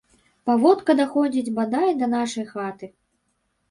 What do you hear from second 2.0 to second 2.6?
да нашай